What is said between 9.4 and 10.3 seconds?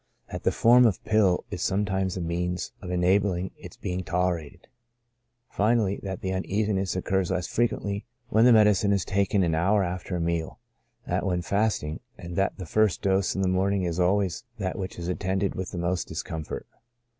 an hour after a